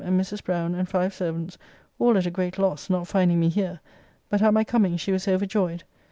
and 0.03 0.19
Mrs. 0.19 0.43
Browne' 0.43 0.73
and 0.73 0.89
five 0.89 1.13
servants, 1.13 1.59
all 1.99 2.17
at 2.17 2.25
a 2.25 2.31
great 2.31 2.57
loss, 2.57 2.89
not 2.89 3.07
finding 3.07 3.39
me 3.39 3.49
here, 3.49 3.79
but 4.29 4.41
at 4.41 4.51
my 4.51 4.63
coming 4.63 4.97
she 4.97 5.11
was 5.11 5.27
overjoyed. 5.27 5.83